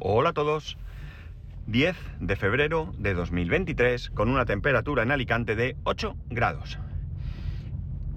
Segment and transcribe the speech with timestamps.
[0.00, 0.78] Hola a todos.
[1.66, 6.78] 10 de febrero de 2023 con una temperatura en Alicante de 8 grados.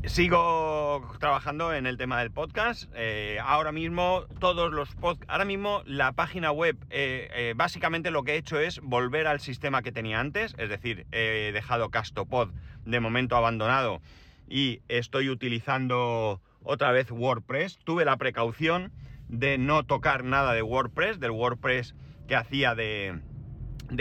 [0.05, 2.87] Sigo trabajando en el tema del podcast.
[2.93, 8.21] Eh, ahora mismo todos los podcasts, ahora mismo la página web, eh, eh, básicamente lo
[8.21, 12.49] que he hecho es volver al sistema que tenía antes, es decir, he dejado Castopod
[12.85, 14.03] de momento abandonado
[14.47, 17.79] y estoy utilizando otra vez WordPress.
[17.83, 18.91] Tuve la precaución
[19.31, 21.95] de no tocar nada de WordPress, del WordPress
[22.27, 23.19] que hacía de,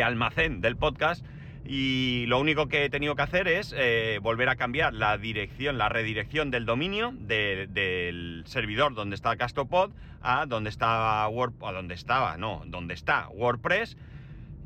[0.05, 1.25] almacén del podcast.
[1.65, 5.79] Y lo único que he tenido que hacer es eh, volver a cambiar la dirección,
[5.79, 11.95] la redirección del dominio del servidor donde está Castopod a donde estaba Word, a donde
[11.95, 13.97] estaba, no, donde está WordPress.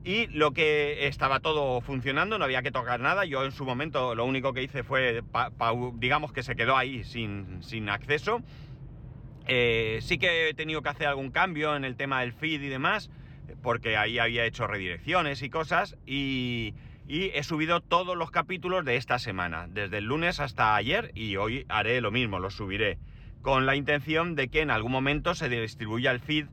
[0.04, 3.24] Y lo que estaba todo funcionando, no había que tocar nada.
[3.24, 5.22] Yo en su momento lo único que hice fue,
[5.94, 8.42] digamos que se quedó ahí sin, sin acceso.
[9.46, 12.68] Eh, sí que he tenido que hacer algún cambio en el tema del feed y
[12.68, 13.10] demás,
[13.62, 16.74] porque ahí había hecho redirecciones y cosas, y,
[17.06, 21.66] he subido todos los capítulos de esta semana, desde el lunes hasta ayer, y hoy
[21.68, 22.98] haré lo mismo, los subiré,
[23.42, 26.46] con la intención de que en algún momento se distribuya el feed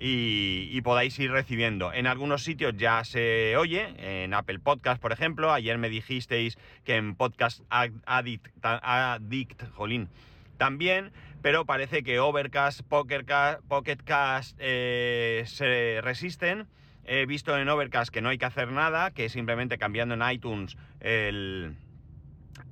[0.00, 1.92] y, podáis ir recibiendo.
[1.92, 6.96] En algunos sitios ya se oye, en Apple Podcast, por ejemplo, ayer me dijisteis que
[6.96, 10.08] en Podcast Addict, Addict jolín,
[10.56, 16.66] también, pero parece que Overcast, Pocketcast, eh, se resisten.
[17.04, 20.76] He visto en Overcast que no hay que hacer nada, que simplemente cambiando en iTunes
[21.00, 21.76] el,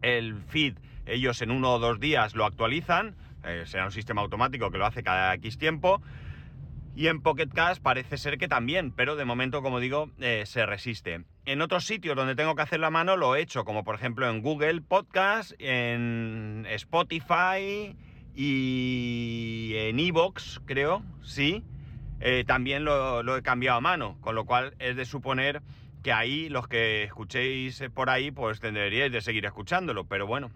[0.03, 0.75] el feed,
[1.07, 3.15] ellos en uno o dos días lo actualizan.
[3.45, 6.03] Eh, será un sistema automático que lo hace cada X tiempo.
[6.97, 11.25] Y en Pocketcast parece ser que también, pero de momento, como digo, eh, se resiste.
[11.45, 14.29] En otros sitios donde tengo que hacer la mano lo he hecho, como por ejemplo
[14.29, 17.95] en Google Podcast, en Spotify
[18.37, 21.65] y en Evox, creo, sí.
[22.21, 25.63] Eh, también lo, he cambiado a mano, con lo cual es de suponer
[26.03, 30.05] que ahí los que escuchéis por ahí, pues tendríais de seguir escuchándolo.
[30.05, 30.51] Pero bueno,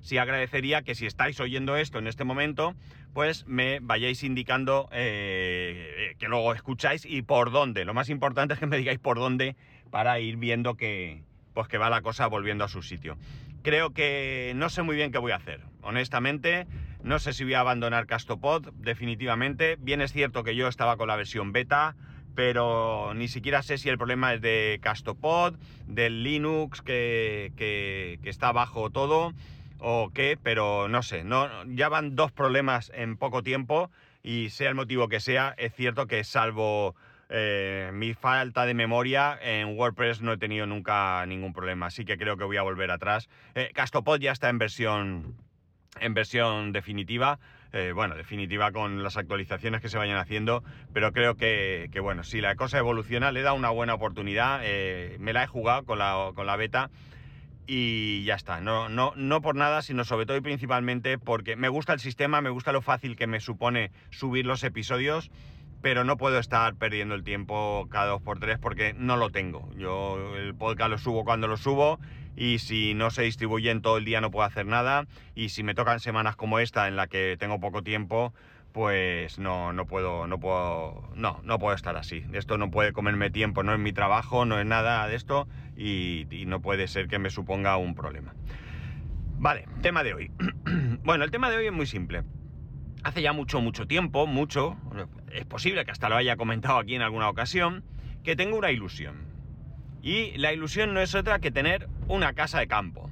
[0.00, 2.74] sí agradecería que si estáis oyendo esto en este momento,
[3.12, 7.84] pues me vayáis indicando eh, que luego escucháis y por dónde.
[7.84, 9.56] Lo más importante es que me digáis por dónde
[9.90, 11.22] para ir viendo que,
[11.52, 13.18] pues que va la cosa volviendo a su sitio.
[13.62, 16.66] Creo que no sé muy bien qué voy a hacer, honestamente.
[17.04, 19.76] No sé si voy a abandonar Castopod, definitivamente.
[19.78, 21.94] Bien es cierto que yo estaba con la versión beta,
[22.34, 25.54] pero ni siquiera sé si el problema es de Castopod,
[25.86, 29.32] del Linux que, que, está bajo todo
[29.78, 31.24] o qué, pero no sé.
[31.68, 33.92] Ya van dos problemas en poco tiempo
[34.24, 36.96] y sea el motivo que sea, es cierto que salvo
[37.34, 42.18] eh, mi falta de memoria en WordPress no he tenido nunca ningún problema, así que
[42.18, 43.30] creo que voy a volver atrás.
[43.54, 45.34] Eh, Castopod ya está en versión,
[45.98, 47.38] en versión definitiva,
[47.72, 50.62] eh, bueno, definitiva con las actualizaciones que se vayan haciendo,
[50.92, 54.60] pero creo que, bueno, si la cosa evoluciona, le da una buena oportunidad,
[55.18, 56.90] me la he jugado con la, con la beta
[57.66, 58.60] y ya está.
[58.60, 62.42] No, no, no por nada, sino sobre todo y principalmente porque me gusta el sistema,
[62.42, 65.30] me gusta lo fácil que me supone subir los episodios
[65.82, 69.68] pero no puedo estar perdiendo el tiempo cada dos por tres porque no lo tengo.
[69.76, 71.98] Yo el podcast lo subo cuando lo subo
[72.36, 75.64] y si no se distribuye en todo el día no puedo hacer nada y si
[75.64, 78.32] me tocan semanas como esta en la que tengo poco tiempo
[78.70, 82.24] pues no, no puedo, no puedo, no, no puedo estar así.
[82.32, 86.26] Esto no puede comerme tiempo, no es mi trabajo, no es nada de esto y
[86.46, 88.34] no puede ser que me suponga un problema.
[89.38, 90.30] Vale, tema de hoy.
[91.04, 92.22] bueno, el tema de hoy es muy simple
[93.02, 94.76] hace ya mucho, mucho tiempo, mucho,
[95.32, 97.84] es posible que hasta lo haya comentado aquí en alguna ocasión,
[98.22, 99.26] que tengo una ilusión.
[100.02, 103.10] Y la ilusión no es otra que tener una casa de campo.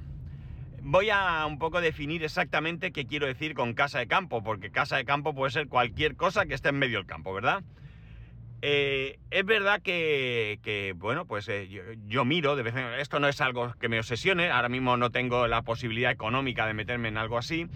[0.83, 4.97] Voy a un poco definir exactamente qué quiero decir con casa de campo, porque casa
[4.97, 7.63] de campo puede ser cualquier cosa que esté en medio del campo, ¿verdad?
[8.63, 11.67] Eh, es verdad que, bueno, pues eh,
[12.05, 15.09] yo, miro de vez en esto no es algo que me obsesione, ahora mismo no
[15.09, 17.67] tengo la posibilidad económica de meterme en algo así,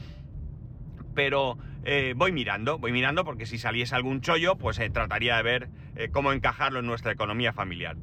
[1.15, 1.57] pero
[1.87, 5.69] eh, voy mirando, voy mirando porque si saliese algún chollo, pues eh, trataría de ver
[5.95, 7.95] eh, cómo encajarlo en nuestra economía familiar.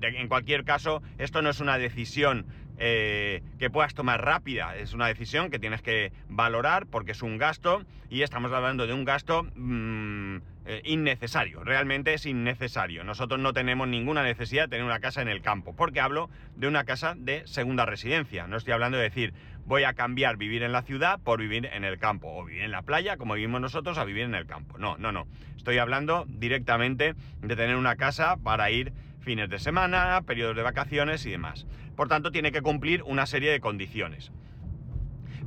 [0.00, 2.46] en cualquier caso, esto no es una decisión
[2.78, 7.84] que puedas tomar rápida, es una decisión que tienes que valorar porque es un gasto
[8.08, 10.38] y estamos hablando de un gasto mm,
[10.84, 13.04] innecesario, realmente es innecesario.
[13.04, 16.68] Nosotros no tenemos ninguna necesidad de tener una casa en el campo, porque hablo de
[16.68, 19.34] una casa de segunda residencia, no estoy hablando de decir,
[19.70, 22.72] voy a cambiar vivir en la ciudad por vivir en el campo, o vivir en
[22.72, 24.78] la playa, como vivimos nosotros, a vivir en el campo.
[24.78, 25.28] No, no, no.
[25.56, 31.24] Estoy hablando directamente de tener una casa para ir fines de semana, periodos de vacaciones
[31.24, 31.68] y demás.
[31.94, 34.32] Por tanto, tiene que cumplir una serie de condiciones.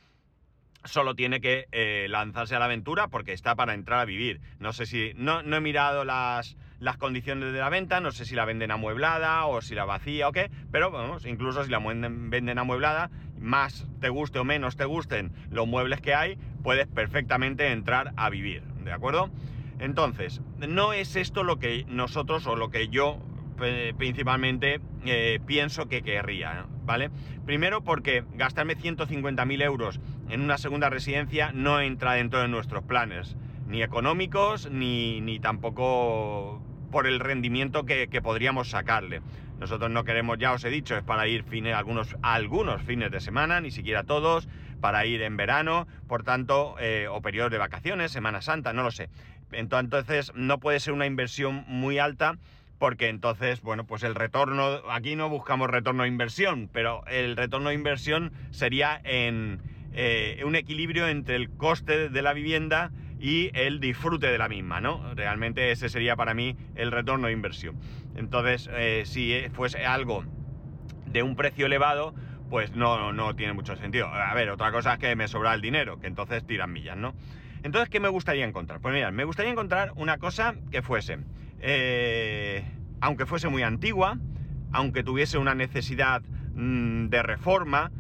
[0.85, 4.41] solo tiene que eh, lanzarse a la aventura porque está para entrar a vivir.
[4.59, 5.13] No sé si.
[5.17, 8.71] No, no he mirado las, las, condiciones de la venta, no sé si la venden
[8.71, 13.87] amueblada o si la vacía o qué, pero vamos, incluso si la venden, amueblada, más
[14.01, 18.63] te guste o menos te gusten los muebles que hay, puedes perfectamente entrar a vivir,
[18.85, 19.31] ¿de acuerdo?
[19.79, 23.19] Entonces, no es esto lo que nosotros o lo que yo
[23.99, 27.09] principalmente eh, pienso que querría, ¿vale?
[27.47, 33.37] Primero porque gastarme 150.000 euros en una segunda residencia no entra dentro de nuestros planes,
[33.69, 36.61] ni económicos, ni, ni tampoco
[36.91, 39.23] por el rendimiento que, podríamos sacarle.
[39.61, 43.21] Nosotros no queremos, ya os he dicho, es para ir fines, algunos, algunos fines de
[43.21, 44.49] semana, ni siquiera todos,
[44.81, 48.91] para ir en verano, por tanto, eh, o periodos de vacaciones, Semana Santa, no lo
[48.91, 49.11] sé.
[49.53, 52.37] Entonces, no puede ser una inversión muy alta
[52.81, 57.69] porque entonces, bueno, pues el retorno, aquí no buscamos retorno de inversión, pero el retorno
[57.69, 59.61] de inversión sería en
[59.93, 64.81] eh, un equilibrio entre el coste de la vivienda y el disfrute de la misma,
[64.81, 65.15] ¿no?
[65.15, 67.77] Realmente ese sería para mí el retorno de inversión.
[68.15, 70.25] Entonces, eh, si fuese algo
[71.05, 72.15] de un precio elevado,
[72.49, 74.09] pues no, no tiene mucho sentido.
[74.09, 77.15] A ver, otra cosa es que me sobra el dinero, que entonces tiran millas, ¿no?
[77.63, 78.81] Entonces, ¿qué me gustaría encontrar?
[78.81, 81.19] Pues mira, me gustaría encontrar una cosa que fuese
[81.61, 82.65] eh,
[83.01, 84.19] aunque fuese muy antigua,
[84.73, 86.23] aunque tuviese una necesidad
[86.55, 87.93] mm, de reforma,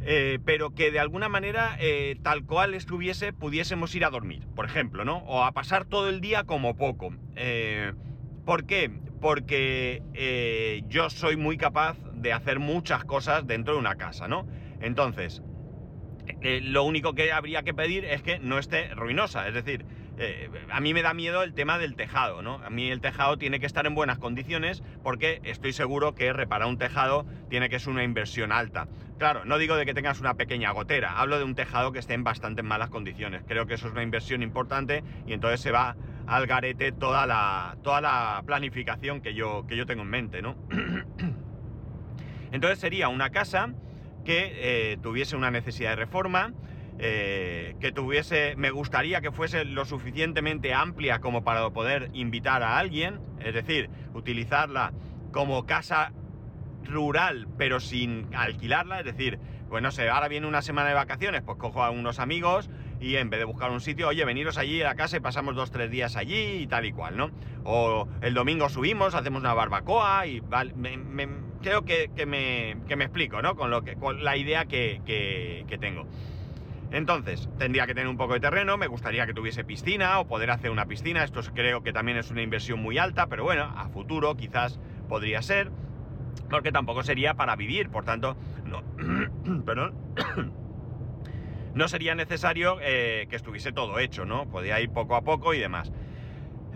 [0.00, 4.64] eh, pero que de alguna manera, eh, tal cual estuviese, pudiésemos ir a dormir, por
[4.64, 5.18] ejemplo, ¿no?
[5.18, 7.12] O a pasar todo el día como poco.
[8.44, 8.90] ¿Por qué?
[9.20, 10.02] Porque
[10.88, 14.46] yo soy muy capaz de hacer muchas cosas dentro de una casa, ¿no?
[14.80, 15.42] Entonces,
[16.40, 19.84] lo único que habría que pedir es que no esté ruinosa, es decir,
[20.18, 22.60] eh, a mí me da miedo el tema del tejado, ¿no?
[22.64, 26.68] A mí el tejado tiene que estar en buenas condiciones porque estoy seguro que reparar
[26.68, 28.88] un tejado tiene que ser una inversión alta.
[29.18, 32.14] Claro, no digo de que tengas una pequeña gotera, hablo de un tejado que esté
[32.14, 33.42] en bastante malas condiciones.
[33.46, 37.76] Creo que eso es una inversión importante y entonces se va al garete toda la,
[37.82, 40.56] toda la planificación que yo, que yo tengo en mente, ¿no?
[42.52, 43.72] entonces sería una casa
[44.24, 44.52] que
[44.92, 46.52] eh, tuviese una necesidad de reforma,
[47.00, 52.78] eh, que tuviese, me gustaría que fuese lo suficientemente amplia como para poder invitar a
[52.78, 54.92] alguien, es decir, utilizarla
[55.30, 56.12] como casa
[56.84, 61.42] rural pero sin alquilarla, es decir, pues no sé, ahora viene una semana de vacaciones,
[61.42, 62.68] pues cojo a unos amigos
[63.00, 65.54] y en vez de buscar un sitio, oye, veniros allí a la casa y pasamos
[65.54, 67.30] dos, tres días allí y tal y cual, ¿no?
[67.64, 70.42] O el domingo subimos, hacemos una barbacoa y
[71.62, 72.70] creo que, me,
[73.04, 73.54] explico, ¿no?
[73.54, 76.06] Con, lo que, con la idea que, que tengo.
[76.90, 80.50] Entonces, tendría que tener un poco de terreno, me gustaría que tuviese piscina o poder
[80.50, 83.88] hacer una piscina, esto creo que también es una inversión muy alta, pero bueno, a
[83.90, 85.70] futuro quizás podría ser,
[86.48, 88.82] porque tampoco sería para vivir, por tanto, no,
[89.66, 89.94] perdón,
[91.74, 94.48] no sería necesario eh, que estuviese todo hecho, ¿no?
[94.48, 95.92] Podría ir poco a poco y demás.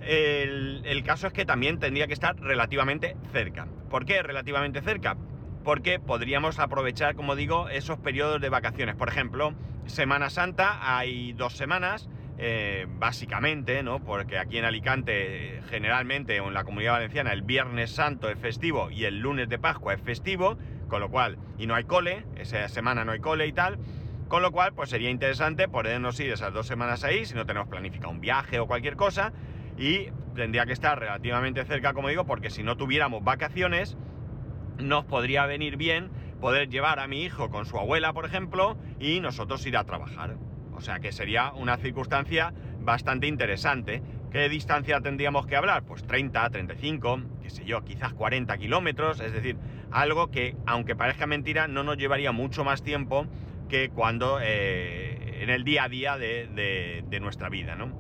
[0.03, 3.67] El, el caso es que también tendría que estar relativamente cerca.
[3.89, 5.17] ¿Por qué relativamente cerca?
[5.63, 8.97] Porque podríamos aprovechar, como digo, esos periodos de vacaciones.
[8.97, 9.55] Por ejemplo,
[9.87, 14.01] Semana Santa hay dos semanas, eh, básicamente, ¿no?
[14.01, 18.91] Porque aquí en Alicante, generalmente, o en la Comunidad Valenciana, el Viernes Santo es festivo
[18.91, 20.57] y el lunes de Pascua es festivo,
[20.89, 23.79] con lo cual, y no hay cole, esa semana no hay cole y tal.
[24.29, 27.69] Con lo cual, pues sería interesante podernos ir esas dos semanas ahí, si no tenemos
[27.69, 29.33] planificado un viaje o cualquier cosa,
[29.77, 33.97] y tendría que estar relativamente cerca, como digo, porque si no tuviéramos vacaciones,
[34.79, 36.11] nos podría venir bien
[36.41, 40.37] poder llevar a mi hijo con su abuela, por ejemplo, y nosotros ir a trabajar.
[40.75, 44.03] O sea que sería una circunstancia bastante interesante.
[44.33, 45.85] ¿Qué distancia tendríamos que hablar?
[45.85, 49.57] Pues 30, 35, qué sé yo, quizás 40 kilómetros, es decir,
[49.93, 53.27] algo que, aunque parezca mentira, no nos llevaría mucho más tiempo
[53.69, 57.93] que cuando eh, en el día a día de, de nuestra vida, ¿no?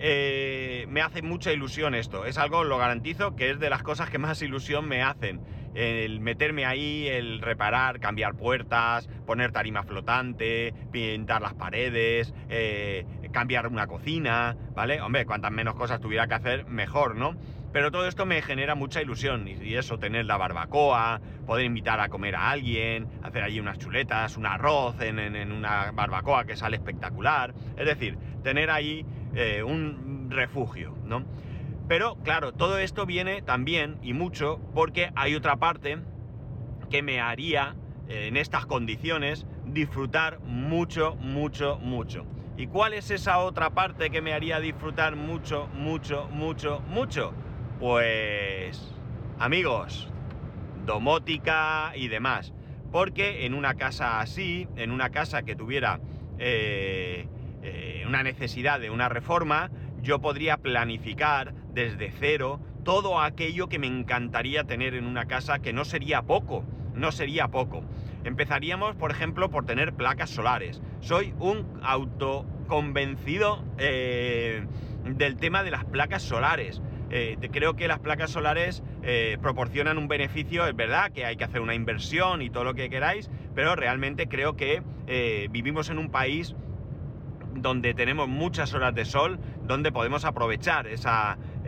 [0.00, 2.24] eh, me hace mucha ilusión esto.
[2.24, 5.40] Es algo, lo garantizo, que es de las cosas que más ilusión me hacen.
[5.78, 13.68] El meterme ahí, el reparar, cambiar puertas, poner tarima flotante, pintar las paredes, eh, cambiar
[13.68, 15.00] una cocina, ¿vale?
[15.00, 17.36] Hombre, cuantas menos cosas tuviera que hacer, mejor, ¿no?
[17.72, 22.08] Pero todo esto me genera mucha ilusión y eso, tener la barbacoa, poder invitar a
[22.08, 26.76] comer a alguien, hacer allí unas chuletas, un arroz en, en una barbacoa que sale
[26.76, 27.54] espectacular.
[27.76, 31.24] Es decir, tener ahí eh, un refugio, ¿no?
[31.88, 35.98] Pero claro, todo esto viene también y mucho porque hay otra parte
[36.90, 37.74] que me haría
[38.08, 42.26] eh, en estas condiciones disfrutar mucho, mucho, mucho.
[42.58, 47.32] ¿Y cuál es esa otra parte que me haría disfrutar mucho, mucho, mucho, mucho?
[47.80, 48.92] Pues
[49.38, 50.10] amigos,
[50.84, 52.52] domótica y demás.
[52.90, 56.00] Porque en una casa así, en una casa que tuviera
[56.38, 57.28] eh,
[57.62, 59.70] eh, una necesidad de una reforma,
[60.02, 65.72] yo podría planificar desde cero todo aquello que me encantaría tener en una casa, que
[65.72, 67.84] no sería poco, no sería poco.
[68.24, 70.82] Empezaríamos, por ejemplo, por tener placas solares.
[71.00, 74.66] Soy un autoconvencido eh,
[75.04, 76.82] del tema de las placas solares.
[77.10, 78.82] Eh, creo que las placas solares
[79.40, 82.90] proporcionan un beneficio, es verdad que hay que hacer una inversión y todo lo que
[82.90, 84.82] queráis, pero realmente creo que
[85.50, 86.54] vivimos en un país
[87.54, 90.86] donde tenemos muchas horas de sol, donde podemos aprovechar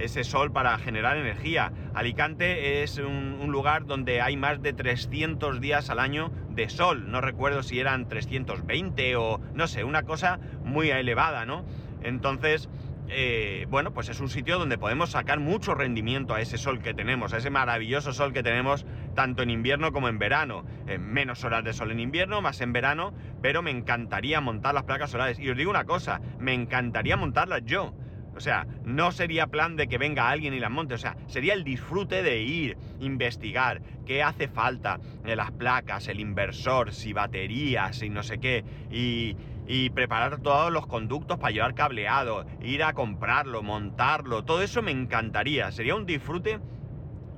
[0.01, 1.73] ese sol para generar energía.
[1.95, 7.11] Alicante es un, lugar donde hay más de 300 días al año de sol.
[7.11, 11.65] No recuerdo si eran 320 o no sé, una cosa muy elevada, ¿no?
[12.03, 12.69] Entonces,
[13.09, 16.95] eh, bueno, pues es un sitio donde podemos sacar mucho rendimiento a ese sol que
[16.95, 20.65] tenemos, a ese maravilloso sol que tenemos tanto en invierno como en verano.
[20.87, 24.85] Eh, menos horas de sol en invierno, más en verano, pero me encantaría montar las
[24.85, 25.41] placas solares.
[25.41, 27.93] Y os digo una cosa, me encantaría montarlas yo.
[28.41, 31.53] O sea, no sería plan de que venga alguien y las monte, o sea, sería
[31.53, 37.97] el disfrute de ir, investigar qué hace falta, de las placas, el inversor, si baterías,
[37.97, 42.95] si no sé qué, y, y preparar todos los conductos para llevar cableado, ir a
[42.95, 46.61] comprarlo, montarlo, todo eso me encantaría, sería un disfrute,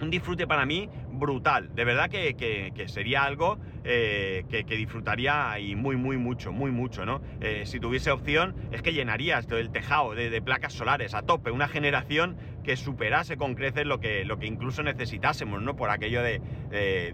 [0.03, 5.97] un disfrute para mí brutal, de verdad que, sería algo eh, que, disfrutaría y muy,
[5.97, 7.23] muy mucho, muy mucho, ¿no?
[7.41, 11.53] Eh, si tuviese opción, es que llenaría esto el tejado de, placas solares a tope,
[11.53, 15.77] una generación que superase con creces lo que, lo que incluso necesitásemos, ¿no?
[15.77, 16.43] Por aquello de,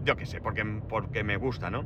[0.02, 1.85] yo qué sé, porque, porque me gusta, ¿no?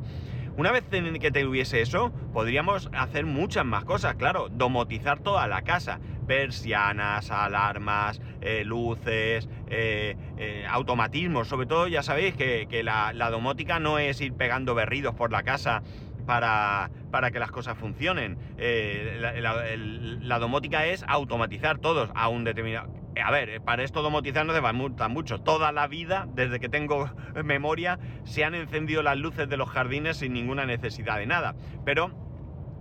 [0.54, 5.98] Una vez que tuviese eso, podríamos hacer muchas más cosas, claro, domotizar toda la casa,
[6.26, 13.98] persianas, alarmas, eh, luces, eh, eh, automatismos, sobre todo ya sabéis que, la, domótica no
[13.98, 15.82] es ir pegando berridos por la casa
[16.26, 18.38] para, para, que las cosas funcionen.
[18.58, 22.92] la, domótica es automatizar todos a un determinado...
[23.22, 25.40] A ver, para esto domotizar no se va mucho.
[25.40, 27.10] Toda la vida, desde que tengo
[27.44, 31.54] memoria, se han encendido las luces de los jardines sin ninguna necesidad de nada.
[31.84, 32.10] Pero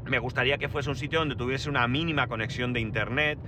[0.05, 3.39] me gustaría que fuese un sitio donde tuviese una mínima conexión de internet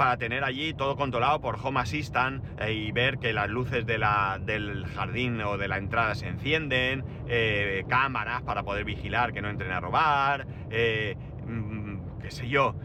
[0.00, 4.86] para tener allí todo controlado por Home Assistant eh, y ver que las luces del
[4.86, 9.72] jardín o de la entrada se encienden, eh, cámaras para poder vigilar que no entren
[9.72, 12.76] a robar, eh, mm, qué sé yo,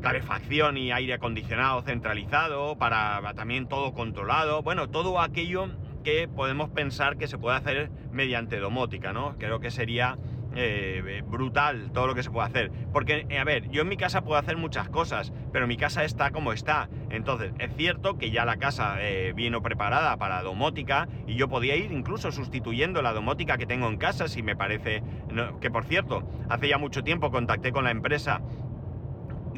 [0.00, 5.68] calefacción y aire acondicionado centralizado, para, también todo controlado, bueno, todo aquello
[6.04, 9.36] que podemos pensar que se puede hacer mediante domótica, ¿no?
[9.36, 10.16] Creo que sería
[10.56, 12.72] eh, brutal todo lo que se puede hacer.
[12.92, 16.30] Porque, a ver, yo en mi casa puedo hacer muchas cosas, pero mi casa está
[16.30, 16.88] como está.
[17.10, 21.76] Entonces, es cierto que ya la casa eh, vino preparada para domótica y yo podía
[21.76, 25.02] ir incluso sustituyendo la domótica que tengo en casa si me parece...
[25.60, 28.40] que por cierto, hace ya mucho tiempo contacté con la empresa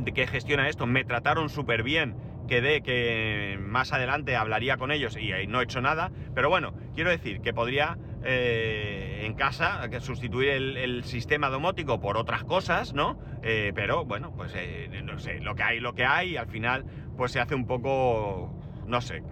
[0.05, 2.17] que gestiona esto, me trataron súper bien,
[2.49, 7.11] quedé que más adelante hablaría con ellos y no he hecho nada, pero bueno, quiero
[7.11, 13.19] decir que podría eh, en casa sustituir el, sistema domótico por otras cosas, ¿no?
[13.43, 16.85] Eh, pero bueno, pues eh, no sé, lo que hay, lo que hay, al final
[17.17, 18.53] pues se hace un poco,
[18.87, 19.23] no sé,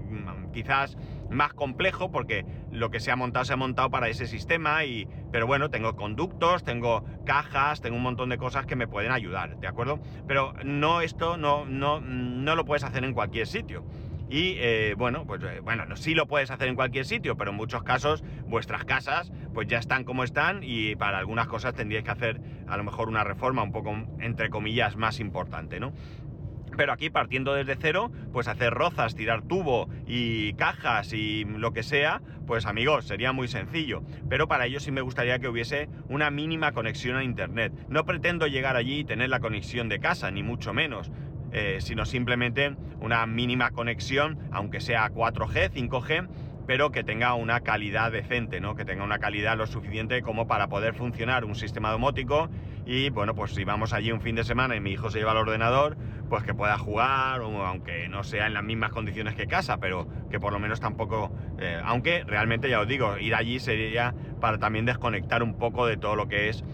[0.52, 0.96] quizás
[1.30, 5.08] más complejo porque lo que se ha montado se ha montado para ese sistema y
[5.32, 9.56] pero bueno tengo conductos tengo cajas tengo un montón de cosas que me pueden ayudar
[9.56, 13.84] de acuerdo pero no esto no no no lo puedes hacer en cualquier sitio
[14.28, 17.56] y eh, bueno, pues eh, bueno, sí lo puedes hacer en cualquier sitio, pero en
[17.56, 22.10] muchos casos vuestras casas pues ya están como están y para algunas cosas tendríais que
[22.10, 25.92] hacer a lo mejor una reforma un poco entre comillas más importante, ¿no?
[26.76, 31.82] Pero aquí partiendo desde cero, pues hacer rozas, tirar tubo y cajas y lo que
[31.82, 34.02] sea, pues amigos, sería muy sencillo.
[34.28, 37.72] Pero para ello sí me gustaría que hubiese una mínima conexión a Internet.
[37.88, 41.10] No pretendo llegar allí y tener la conexión de casa, ni mucho menos.
[41.52, 46.28] Eh, sino simplemente una mínima conexión, aunque sea 4G, 5G,
[46.66, 48.74] pero que tenga una calidad decente, ¿no?
[48.74, 52.50] Que tenga una calidad lo suficiente como para poder funcionar un sistema domótico
[52.84, 55.32] y bueno, pues si vamos allí un fin de semana y mi hijo se lleva
[55.32, 55.96] el ordenador,
[56.28, 60.40] pues que pueda jugar, aunque no sea en las mismas condiciones que casa, pero que
[60.40, 64.84] por lo menos tampoco, eh, aunque realmente ya os digo, ir allí sería para también
[64.84, 66.64] desconectar un poco de todo lo que es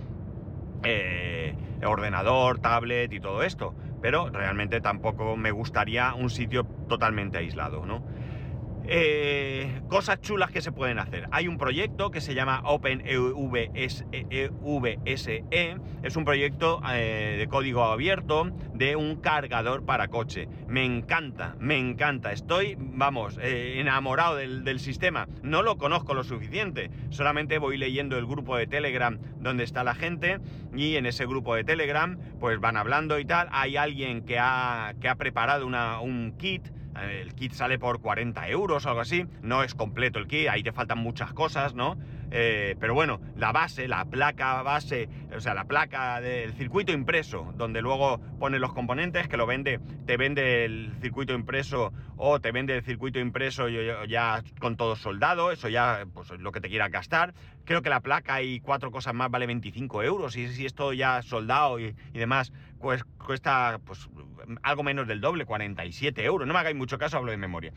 [0.85, 7.87] eh, ordenador, tablet y todo esto, pero realmente tampoco me gustaría un sitio totalmente aislado,
[7.87, 8.05] ¿no?
[8.87, 11.29] Eh, cosas chulas que se pueden hacer.
[11.31, 14.07] Hay un proyecto que se llama OpenVSE,
[15.51, 20.49] e, es un proyecto eh, de código abierto de un cargador para coche.
[20.67, 22.33] Me encanta, me encanta.
[22.33, 25.29] Estoy, vamos, eh, enamorado del, sistema.
[25.43, 29.95] No lo conozco lo suficiente, solamente voy leyendo el grupo de Telegram donde está la
[29.95, 30.41] gente
[30.75, 33.49] y en ese grupo de Telegram pues van hablando y tal.
[33.53, 36.69] Hay alguien que ha, que ha preparado un kit
[37.01, 39.27] el kit sale por 40 euros o algo así.
[39.43, 41.97] No es completo el kit, ahí te faltan muchas cosas, ¿no?
[42.35, 47.53] Eh, pero bueno, la base, la placa base, o sea, la placa del circuito impreso,
[47.57, 52.51] donde luego pone los componentes, que lo vende, te vende el circuito impreso o te
[52.51, 56.91] vende el circuito impreso ya con todo soldado, eso ya, pues lo que te quieras
[56.91, 57.35] gastar.
[57.65, 60.95] Creo que la placa y cuatro cosas más vale 25 euros, y si es todo
[60.95, 64.09] ya soldado y, y demás, pues cuesta pues
[64.63, 66.47] algo menos del doble, 47 euros.
[66.47, 67.73] No me hagáis mucho caso, hablo de memoria.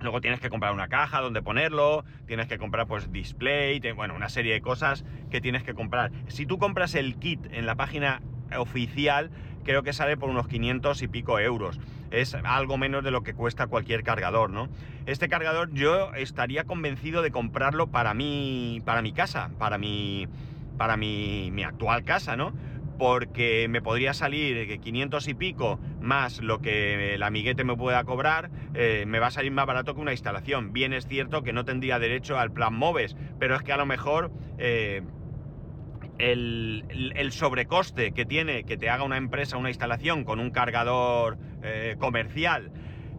[0.00, 4.28] Luego tienes que comprar una caja donde ponerlo, tienes que comprar pues display, bueno, una
[4.28, 6.12] serie de cosas que tienes que comprar.
[6.28, 8.20] Si tú compras el kit en la página
[8.56, 9.30] oficial,
[9.64, 11.80] creo que sale por unos 500 y pico euros.
[12.10, 14.68] Es algo menos de lo que cuesta cualquier cargador, ¿no?
[15.06, 20.28] Este cargador yo estaría convencido de comprarlo para mí, para mi casa, para mi,
[20.76, 22.52] para mi, mi actual casa, ¿no?
[22.98, 28.50] Porque me podría salir 500 y pico más lo que el amiguete me pueda cobrar,
[28.74, 30.72] eh, me va a salir más barato que una instalación.
[30.72, 33.86] Bien es cierto que no tendría derecho al plan MOVES, pero es que a lo
[33.86, 35.02] mejor eh,
[36.18, 41.96] el, sobrecoste que tiene que te haga una empresa una instalación con un cargador eh,
[41.98, 42.70] comercial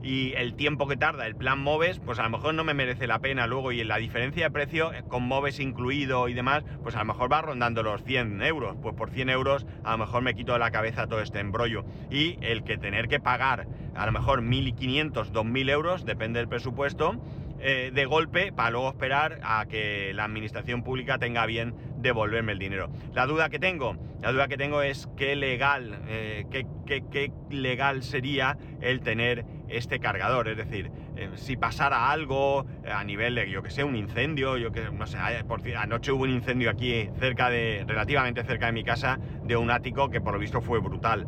[0.06, 3.08] y el tiempo que tarda el plan Moves, pues a lo mejor no me merece
[3.08, 6.96] la pena luego y la diferencia de precio eh, con Moves incluido y demás, pues
[6.96, 10.22] a lo mejor va rondando los 100 euros, pues por 100 euros a lo mejor
[10.22, 11.86] me quito de la cabeza todo este embrollo.
[12.12, 17.20] Y el que tener que pagar a lo mejor 1.500, 2.000 euros, depende del presupuesto,
[17.60, 22.60] eh, de golpe para luego esperar a que la administración pública tenga bien devolverme el
[22.60, 22.90] dinero.
[23.14, 28.58] La duda que tengo, la duda que tengo es qué legal, eh, qué, legal sería
[28.82, 30.50] el tener este cargador.
[30.50, 34.72] Es decir, eh, si pasara algo a nivel de, yo que sé, un incendio, yo
[34.72, 38.84] que no sé, por, anoche hubo un incendio aquí cerca de, relativamente cerca de mi
[38.84, 41.26] casa, de un ático que por lo visto fue brutal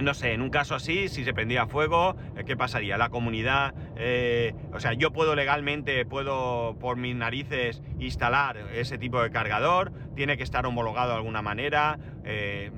[0.00, 2.98] no sé, en un caso así, si se prendía fuego, eh, ¿qué pasaría?
[2.98, 9.20] La comunidad, eh, o sea, yo puedo legalmente, puedo por mis narices instalar ese tipo
[9.22, 11.98] de cargador, tiene que estar homologado de alguna manera.
[12.24, 12.70] Eh,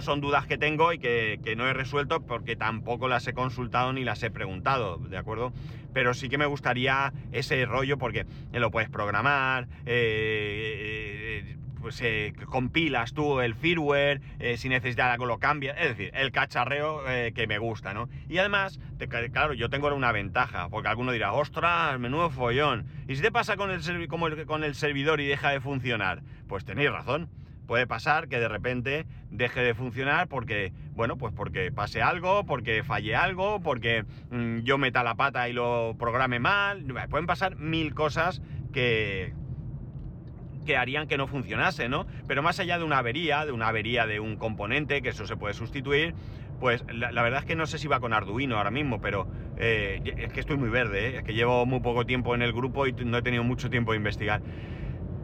[0.00, 4.04] son dudas que tengo y que, no he resuelto porque tampoco las he consultado ni
[4.04, 5.52] las he preguntado, ¿de acuerdo?
[5.92, 9.68] Pero sí que me gustaría ese rollo porque lo puedes programar,
[11.82, 16.30] pues eh, compilas tú el firmware, eh, si necesitas algo lo cambias, es decir, el
[16.30, 18.08] cacharreo eh, que me gusta, ¿no?
[18.28, 18.78] Y además,
[19.32, 22.86] claro, yo tengo una ventaja, porque alguno dirá, ostras, menudo follón.
[23.08, 26.22] ¿Y si te pasa con el, como con el servidor y deja de funcionar?
[26.48, 27.28] Pues tenéis razón.
[27.66, 32.82] Puede pasar que de repente deje de funcionar porque, bueno, pues porque pase algo, porque
[32.84, 36.84] falle algo, porque mm, yo meta la pata y lo programe mal.
[37.08, 38.42] Pueden pasar mil cosas
[38.72, 39.32] que,
[40.64, 42.06] que harían que no funcionase, ¿no?
[42.26, 45.36] Pero más allá de una avería, de una avería de un componente, que eso se
[45.36, 46.14] puede sustituir,
[46.60, 50.00] pues la, verdad es que no sé si va con Arduino ahora mismo, pero eh,
[50.16, 51.16] es que estoy muy verde, ¿eh?
[51.18, 53.92] es que llevo muy poco tiempo en el grupo y no he tenido mucho tiempo
[53.92, 54.42] de investigar.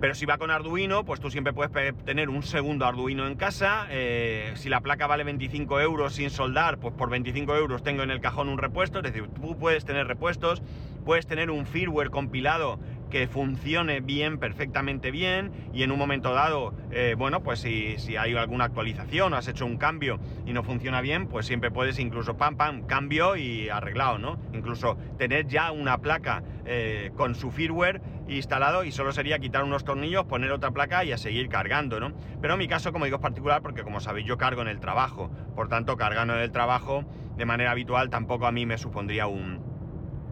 [0.00, 1.72] Pero si va con Arduino, pues tú siempre puedes
[2.04, 3.86] tener un segundo Arduino en casa.
[3.90, 8.12] Eh, si la placa vale 25 euros sin soldar, pues por 25 euros tengo en
[8.12, 8.98] el cajón un repuesto.
[8.98, 10.62] Es decir, tú puedes tener repuestos,
[11.04, 12.78] puedes tener un firmware compilado
[13.10, 18.16] que funcione bien, perfectamente bien, y en un momento dado, eh, bueno, pues si, si,
[18.16, 21.98] hay alguna actualización o has hecho un cambio y no funciona bien, pues siempre puedes
[21.98, 24.38] incluso pam, pam, cambio y arreglado, ¿no?
[24.52, 29.84] Incluso tener ya una placa eh, con su firmware instalado y solo sería quitar unos
[29.84, 32.12] tornillos, poner otra placa y a seguir cargando, ¿no?
[32.40, 34.80] Pero en mi caso, como digo, es particular porque como sabéis yo cargo en el
[34.80, 37.04] trabajo, por tanto cargando en el trabajo
[37.38, 39.62] de manera habitual tampoco a mí me supondría un,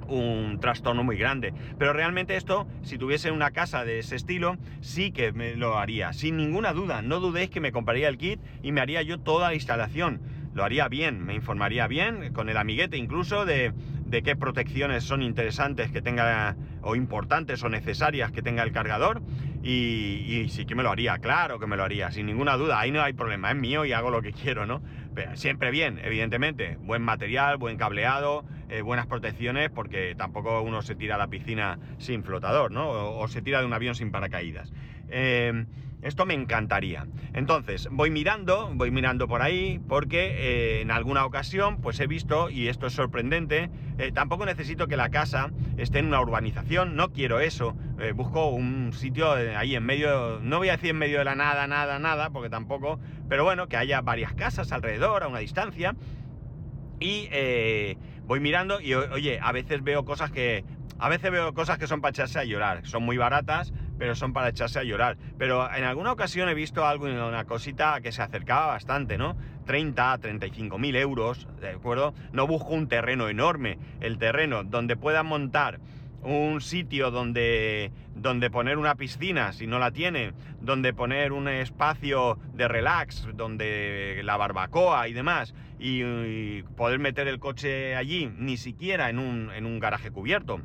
[0.09, 1.55] un trastorno muy grande.
[1.79, 6.13] Pero realmente esto, si tuviese una casa de ese estilo, sí que me lo haría,
[6.13, 7.03] sin ninguna duda.
[7.03, 10.21] No dudéis que me compraría el kit y me haría yo toda la instalación.
[10.55, 13.75] lo haría bien, me informaría bien, con el amiguete incluso, de,
[14.07, 19.21] de qué protecciones son interesantes que tenga, o importantes o necesarias que tenga el cargador.
[19.63, 22.93] Y, sí que me lo haría, claro que me lo haría, sin ninguna duda, ahí
[22.93, 24.81] no hay problema, es mío y hago lo que quiero, ¿no?
[25.15, 30.97] Pero siempre bien, evidentemente, buen material, buen cableado, eh, buenas protecciones, porque tampoco uno se
[30.97, 32.89] tira a la piscina sin flotador, ¿no?
[32.89, 34.73] O, se tira de un avión sin paracaídas.
[35.09, 35.67] Eh,
[36.03, 37.07] esto me encantaría.
[37.33, 42.51] Entonces, voy mirando, voy mirando por ahí, porque eh, en alguna ocasión, pues he visto,
[42.51, 43.71] y esto es sorprendente,
[44.15, 47.77] tampoco necesito que la casa esté en una urbanización, no quiero eso.
[48.15, 51.67] Busco un sitio ahí en medio, no voy a decir en medio de la nada,
[51.67, 55.95] nada, nada, porque tampoco, pero bueno, que haya varias casas alrededor, a una distancia.
[57.01, 57.29] Y
[58.27, 60.65] voy mirando y oye, a veces veo cosas que.
[60.99, 64.33] A veces veo cosas que son para echarse a llorar, son muy baratas, pero son
[64.33, 65.19] para echarse a llorar.
[65.37, 69.37] Pero en alguna ocasión he visto algo, una cosita que se acercaba bastante, ¿no?
[69.67, 72.15] 30, 35 mil euros, ¿de acuerdo?
[72.33, 75.81] No busco un terreno enorme, el terreno donde pueda montar
[76.27, 82.39] un sitio donde, donde poner una piscina, si no la tiene, donde poner un espacio
[82.53, 89.09] de relax, donde la barbacoa y demás, y, poder meter el coche allí, ni siquiera
[89.09, 90.61] en un, en un garaje cubierto,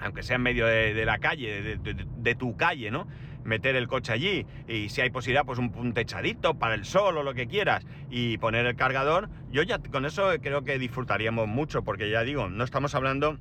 [0.00, 3.08] aunque sea en medio de, la calle, de, tu calle, ¿no?
[3.44, 7.22] Meter el coche allí y si hay posibilidad, pues un, techadito para el sol o
[7.22, 11.82] lo que quieras y poner el cargador, yo ya con eso creo que disfrutaríamos mucho,
[11.82, 13.38] porque ya digo, no estamos hablando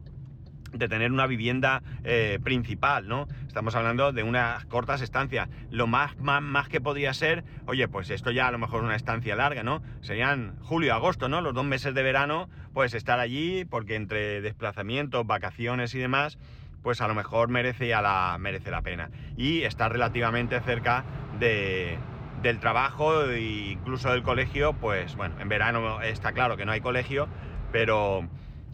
[0.78, 3.28] de tener una vivienda eh, principal, ¿no?
[3.48, 5.50] Estamos hablando de unas cortas estancias.
[5.72, 8.96] Lo más, más, más, que podría ser, oye, pues esto ya a lo mejor una
[8.96, 9.82] estancia larga, ¿no?
[10.02, 11.42] Serían julio, agosto, ¿no?
[11.42, 16.38] Los dos meses de verano, pues estar allí, porque entre desplazamientos, vacaciones y demás,
[16.84, 19.10] pues a lo mejor merece, la, merece la pena.
[19.38, 21.04] Y estar relativamente cerca
[21.40, 21.98] de,
[22.42, 26.82] del trabajo e incluso del colegio, pues bueno, en verano está claro que no hay
[26.82, 27.28] colegio,
[27.72, 28.28] pero,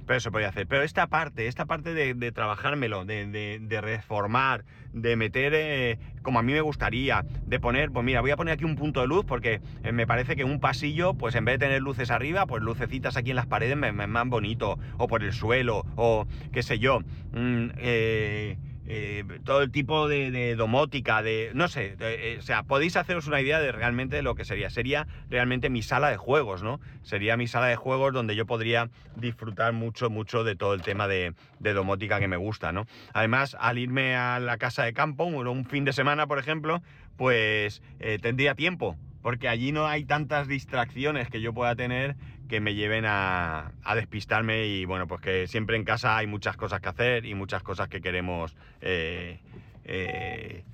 [0.06, 0.68] pero se podría hacer.
[0.68, 6.54] Pero esta parte, esta parte de, trabajármelo, de, reformar, de meter eh, como a mí
[6.54, 9.62] me gustaría, de poner, pues mira, voy a poner aquí un punto de luz porque
[9.84, 13.18] eh, me parece que un pasillo, pues en vez de tener luces arriba, pues lucecitas
[13.18, 16.80] aquí en las paredes me, me, más bonito, o por el suelo, o qué sé
[16.80, 17.00] yo.
[17.32, 21.52] Mm, eh, eh, todo el tipo de, domótica, de.
[21.54, 24.70] no sé, eh, o sea, podéis haceros una idea de realmente lo que sería.
[24.70, 26.80] Sería realmente mi sala de juegos, ¿no?
[27.04, 31.08] Sería mi sala de juegos donde yo podría disfrutar mucho, mucho de todo el tema
[31.08, 32.86] de, domótica que me gusta, ¿no?
[33.14, 36.82] Además, al irme a la casa de campo, un, fin de semana, por ejemplo,
[37.18, 42.16] pues eh, tendría tiempo porque allí no hay tantas distracciones que yo pueda tener
[42.52, 46.82] que me lleven a, despistarme y bueno, pues que siempre en casa hay muchas cosas
[46.82, 49.40] que hacer y muchas cosas que queremos eh,
[49.86, 50.66] eh,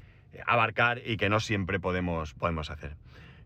[0.48, 2.96] abarcar y que no siempre podemos, podemos hacer.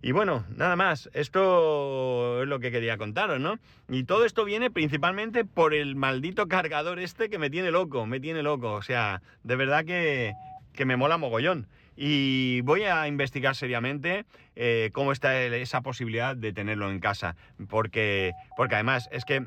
[0.01, 3.59] Y bueno, nada más, esto es lo que quería contaros, ¿no?
[3.89, 8.21] Y todo esto viene principalmente por el maldito cargador este que me tiene loco, me
[8.21, 10.35] tiene loco, o sea, de verdad que,
[10.71, 11.67] que me mola mogollón.
[11.95, 14.25] Y voy a investigar seriamente
[14.55, 17.35] eh, cómo está esa posibilidad de tenerlo en casa.
[17.69, 19.45] Porque, porque además es que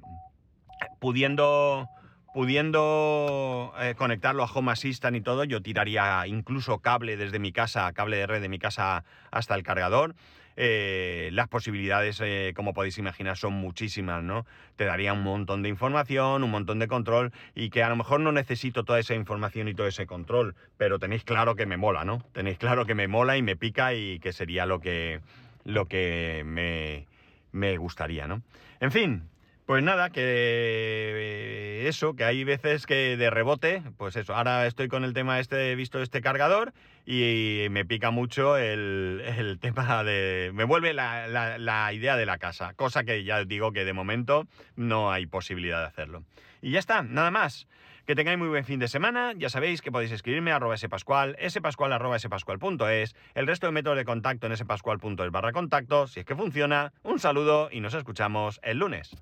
[1.01, 1.89] pudiendo,
[2.33, 7.93] pudiendo eh, conectarlo a Home Assistant y todo, yo tiraría incluso cable desde mi casa,
[7.93, 10.15] cable de red de mi casa hasta el cargador.
[10.57, 14.47] Eh, las posibilidades, eh, como podéis imaginar, son muchísimas, ¿no?
[14.77, 18.21] Te daría un montón de información, un montón de control y que a lo mejor
[18.21, 22.05] no necesito toda esa información y todo ese control, pero tenéis claro que me mola,
[22.05, 22.23] ¿no?
[22.33, 25.21] Tenéis claro que me mola y me pica y que sería lo que,
[25.65, 27.07] lo que me,
[27.53, 28.43] me gustaría, ¿no?
[28.81, 29.29] En fin,
[29.67, 34.89] pues nada, que eh, eso, que hay veces que de rebote, pues eso, ahora estoy
[34.89, 36.75] con el tema este, he visto este cargador
[37.07, 40.51] y me pica mucho el, tema de...
[40.55, 44.47] me vuelve la, idea de la casa, cosa que ya digo que de momento
[44.77, 46.25] no hay posibilidad de hacerlo.
[46.61, 47.67] Y ya está, nada más.
[48.07, 49.33] Que tengáis muy buen fin de semana.
[49.35, 54.47] Ya sabéis que podéis escribirme a arroba spascual, spascual.es, el resto de métodos de contacto
[54.47, 56.93] en spascual.es barra contacto, si es que funciona.
[57.03, 59.17] Un saludo y nos escuchamos el lunes.